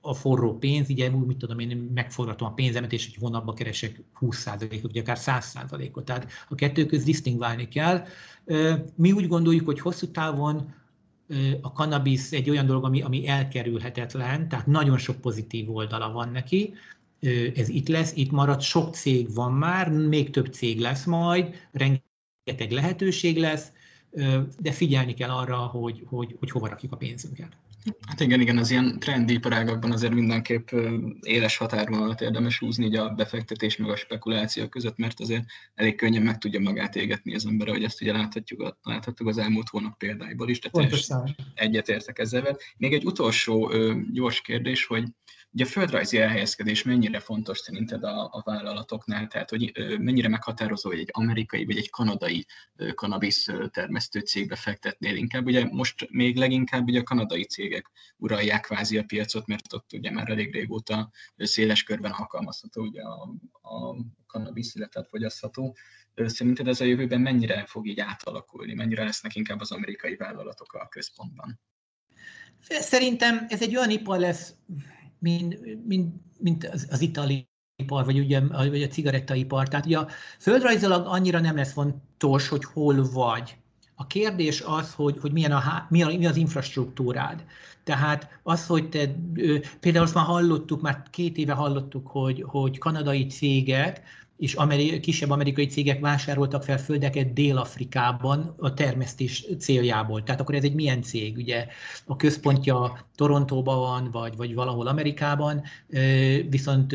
[0.00, 4.02] a forró pénz, ugye úgy, mit tudom, én megforgatom a pénzemet, és egy hónapban keresek
[4.20, 6.04] 20%-ot, vagy akár 100%-ot.
[6.04, 8.04] Tehát a kettő köz disztingválni kell.
[8.94, 10.74] Mi úgy gondoljuk, hogy hosszú távon
[11.60, 16.74] a cannabis egy olyan dolog, ami, ami elkerülhetetlen, tehát nagyon sok pozitív oldala van neki,
[17.54, 22.70] ez itt lesz, itt marad, sok cég van már, még több cég lesz majd, rengeteg
[22.70, 23.72] lehetőség lesz,
[24.58, 27.56] de figyelni kell arra, hogy, hogy, hogy hova rakjuk a pénzünket.
[28.08, 30.68] Hát igen, igen, az ilyen trendi iparágakban azért mindenképp
[31.20, 36.22] éles határvonalat érdemes húzni így a befektetés meg a spekuláció között, mert azért elég könnyen
[36.22, 40.48] meg tudja magát égetni az ember, hogy ezt ugye láthatjuk, láthatjuk az elmúlt hónap példáiból
[40.48, 40.70] is, de
[41.54, 42.56] egyetértek ezzel.
[42.76, 43.72] Még egy utolsó
[44.12, 45.04] gyors kérdés, hogy
[45.52, 50.98] Ugye a földrajzi elhelyezkedés mennyire fontos szerinted a, a vállalatoknál, tehát hogy mennyire meghatározó, hogy
[50.98, 52.46] egy amerikai vagy egy kanadai
[52.94, 55.46] kanabisz termesztő cégbe fektetnél inkább.
[55.46, 60.10] Ugye most még leginkább ugye a kanadai cégek uralják kvázi a piacot, mert ott ugye
[60.10, 63.22] már elég régóta széles körben alkalmazható ugye a,
[63.62, 63.96] a
[64.26, 65.76] kanabisz, illetve fogyasztható.
[66.14, 70.88] Szerinted ez a jövőben mennyire fog így átalakulni, mennyire lesznek inkább az amerikai vállalatok a
[70.88, 71.60] központban?
[72.60, 74.54] Szerintem ez egy olyan ipar lesz,
[75.20, 79.68] mint, mint, mint az, az itali ipar, vagy, ugye, vagy a cigarettaipar.
[79.68, 80.08] Tehát ugye a
[80.38, 83.56] földrajzilag annyira nem lesz fontos, hogy hol vagy.
[83.94, 87.44] A kérdés az, hogy, hogy milyen a, mi, a, mi az infrastruktúrád.
[87.84, 89.14] Tehát az, hogy te,
[89.80, 94.02] például azt már hallottuk, már két éve hallottuk, hogy, hogy kanadai cégek
[94.40, 100.22] és ameri- kisebb amerikai cégek vásároltak fel földeket Dél-Afrikában a termesztés céljából.
[100.22, 101.36] Tehát akkor ez egy milyen cég?
[101.36, 101.66] Ugye
[102.06, 105.62] a központja Torontóban van, vagy, vagy valahol Amerikában,
[106.48, 106.92] viszont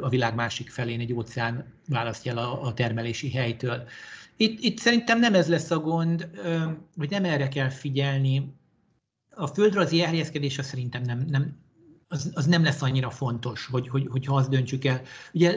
[0.00, 3.82] a világ másik felén egy óceán választja el a, a termelési helytől.
[4.36, 6.28] Itt, itt szerintem nem ez lesz a gond,
[6.96, 8.54] vagy nem erre kell figyelni.
[9.30, 11.56] A földrajzi elhelyezkedése szerintem nem, nem,
[12.14, 15.02] az, az nem lesz annyira fontos, hogy, hogy, hogyha azt döntsük el.
[15.32, 15.54] Ugye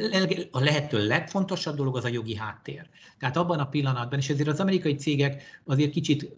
[0.51, 2.87] a lehető legfontosabb dolog az a jogi háttér.
[3.19, 6.29] Tehát abban a pillanatban, és ezért az amerikai cégek azért kicsit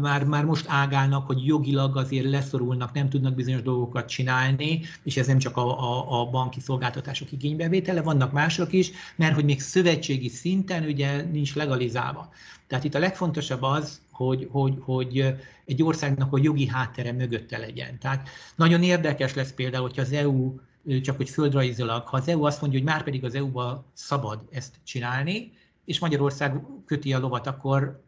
[0.00, 5.26] már, már most ágálnak, hogy jogilag azért leszorulnak, nem tudnak bizonyos dolgokat csinálni, és ez
[5.26, 10.28] nem csak a, a, a banki szolgáltatások igénybevétele, vannak mások is, mert hogy még szövetségi
[10.28, 12.32] szinten ugye nincs legalizálva.
[12.66, 15.34] Tehát itt a legfontosabb az, hogy, hogy, hogy
[15.64, 17.98] egy országnak a jogi háttere mögötte legyen.
[17.98, 20.54] Tehát nagyon érdekes lesz például, hogyha az EU
[21.02, 24.74] csak hogy földrajzilag, ha az EU azt mondja, hogy már pedig az EU-ba szabad ezt
[24.84, 25.52] csinálni,
[25.84, 28.02] és Magyarország köti a lovat, akkor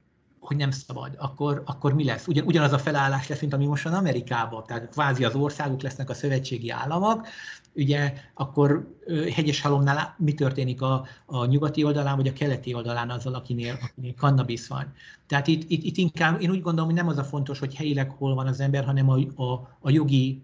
[0.47, 2.26] hogy nem szabad, akkor, akkor mi lesz?
[2.26, 4.64] Ugyan, ugyanaz a felállás lesz, mint ami most Amerikában.
[4.66, 7.26] Tehát kvázi az országok lesznek a szövetségi államok,
[7.74, 8.97] ugye akkor
[9.34, 14.14] hegyes halomnál mi történik a, a nyugati oldalán, vagy a keleti oldalán azzal, akinél, akinél
[14.14, 14.92] kannabisz van.
[15.26, 18.11] Tehát itt, itt, itt inkább én úgy gondolom, hogy nem az a fontos, hogy helyileg
[18.11, 20.42] hol van az ember, hanem a, a, a jogi,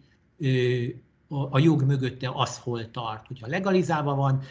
[1.28, 3.26] a, a jog mögötte az hol tart.
[3.26, 4.42] Hogyha legalizálva van,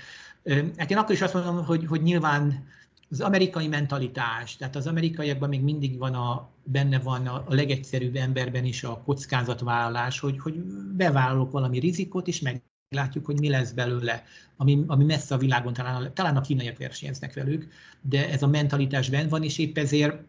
[0.77, 2.67] hát én akkor is azt mondom, hogy, hogy nyilván
[3.11, 8.15] az amerikai mentalitás, tehát az amerikaiakban még mindig van a, benne van a, a legegyszerűbb
[8.15, 10.53] emberben is a kockázatvállalás, hogy, hogy
[10.95, 14.23] bevállalok valami rizikot, és meglátjuk, hogy mi lesz belőle,
[14.57, 17.67] ami, ami messze a világon, talán, talán a kínaiak versenyeznek velük,
[18.01, 20.23] de ez a mentalitás benne van, és épp ezért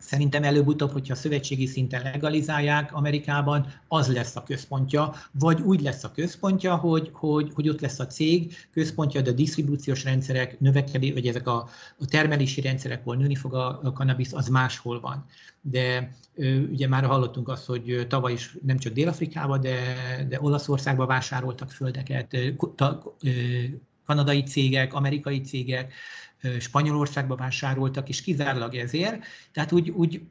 [0.00, 6.12] Szerintem előbb-utóbb, hogyha szövetségi szinten legalizálják Amerikában, az lesz a központja, vagy úgy lesz a
[6.12, 11.26] központja, hogy, hogy, hogy ott lesz a cég központja, de a disztribúciós rendszerek, növekedés, vagy
[11.26, 15.24] ezek a, a termelési rendszerek, ahol nőni fog a, a cannabis, az máshol van.
[15.60, 16.14] De
[16.70, 19.76] ugye már hallottunk azt, hogy tavaly is nem csak Dél-Afrikában, de,
[20.28, 22.36] de Olaszországban vásároltak földeket,
[24.06, 25.92] kanadai cégek, amerikai cégek,
[26.58, 29.24] Spanyolországba vásároltak, és kizárólag ezért.
[29.52, 30.22] Tehát úgy, úgy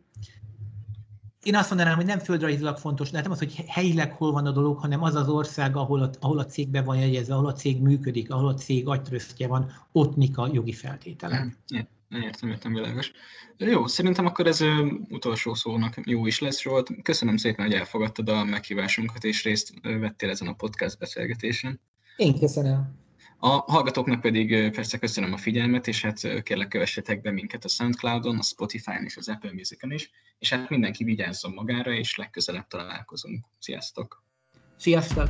[1.44, 4.52] én azt mondanám, hogy nem földrajzilag fontos, de nem az, hogy helyileg hol van a
[4.52, 7.82] dolog, hanem az az ország, ahol a, ahol a cégben van jegyezve, ahol a cég
[7.82, 11.58] működik, ahol a cég agytröztje van, ott mik a jogi feltételek.
[12.08, 13.12] Nem értem, értem, világos.
[13.58, 14.64] Jó, szerintem akkor ez
[15.10, 17.02] utolsó szónak jó is lesz, Zsolt.
[17.02, 21.80] Köszönöm szépen, hogy elfogadtad a meghívásunkat, és részt vettél ezen a podcast beszélgetésen.
[22.16, 22.98] Én köszönöm.
[23.42, 28.38] A hallgatóknak pedig persze köszönöm a figyelmet, és hát kérlek kövessetek be minket a Soundcloudon,
[28.38, 33.46] a Spotify-n és az Apple Music-on is, és hát mindenki vigyázzon magára, és legközelebb találkozunk.
[33.60, 34.24] Sziasztok!
[34.78, 35.30] Sziasztok!